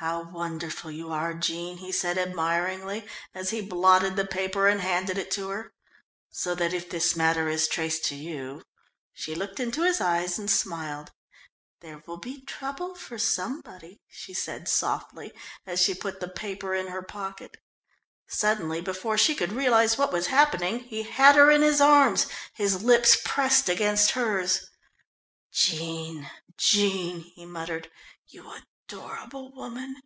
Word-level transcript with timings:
"How 0.00 0.28
wonderful 0.30 0.90
you 0.90 1.10
are, 1.10 1.32
Jean," 1.32 1.78
he 1.78 1.90
said, 1.90 2.18
admiringly, 2.18 3.06
as 3.34 3.48
he 3.48 3.62
blotted 3.62 4.14
the 4.14 4.26
paper 4.26 4.68
and 4.68 4.82
handed 4.82 5.16
it 5.16 5.30
to 5.30 5.48
her. 5.48 5.72
"So 6.28 6.54
that 6.54 6.74
if 6.74 6.90
this 6.90 7.16
matter 7.16 7.48
is 7.48 7.66
traced 7.66 8.04
to 8.10 8.14
you" 8.14 8.62
She 9.14 9.34
looked 9.34 9.58
into 9.58 9.84
his 9.84 9.98
eyes 10.02 10.38
and 10.38 10.50
smiled. 10.50 11.12
"There 11.80 12.02
will 12.06 12.18
be 12.18 12.42
trouble 12.44 12.94
for 12.94 13.16
somebody," 13.18 14.02
she 14.06 14.34
said, 14.34 14.68
softly, 14.68 15.32
as 15.64 15.80
she 15.80 15.94
put 15.94 16.20
the 16.20 16.28
paper 16.28 16.74
in 16.74 16.88
her 16.88 17.00
pocket. 17.02 17.56
Suddenly, 18.28 18.82
before 18.82 19.16
she 19.16 19.34
could 19.34 19.50
realise 19.54 19.96
what 19.96 20.12
was 20.12 20.26
happening 20.26 20.80
he 20.80 21.04
had 21.04 21.36
her 21.36 21.50
in 21.50 21.62
his 21.62 21.80
arms, 21.80 22.26
his 22.52 22.82
lips 22.82 23.16
pressed 23.24 23.70
against 23.70 24.10
hers. 24.10 24.66
"Jean, 25.50 26.30
Jean!" 26.58 27.20
he 27.34 27.46
muttered. 27.46 27.90
"You 28.26 28.52
adorable 28.90 29.52
woman!" 29.52 29.96